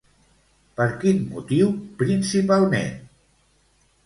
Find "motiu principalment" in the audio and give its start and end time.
1.33-2.91